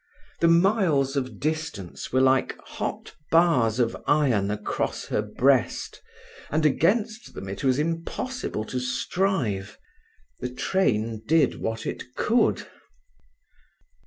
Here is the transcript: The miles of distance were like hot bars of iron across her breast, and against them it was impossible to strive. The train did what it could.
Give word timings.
The 0.39 0.47
miles 0.47 1.15
of 1.15 1.39
distance 1.39 2.11
were 2.11 2.21
like 2.21 2.57
hot 2.57 3.13
bars 3.29 3.77
of 3.79 3.95
iron 4.07 4.49
across 4.49 5.05
her 5.05 5.21
breast, 5.21 6.01
and 6.49 6.65
against 6.65 7.35
them 7.35 7.47
it 7.47 7.63
was 7.63 7.77
impossible 7.77 8.65
to 8.65 8.79
strive. 8.79 9.77
The 10.39 10.49
train 10.49 11.21
did 11.27 11.59
what 11.61 11.85
it 11.85 12.15
could. 12.15 12.65